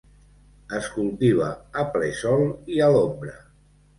Es 0.77 0.87
cultiva 0.93 1.51
a 1.83 1.85
ple 1.97 2.09
sol 2.21 2.43
i 2.79 2.83
a 2.87 2.91
l'ombra. 2.97 3.37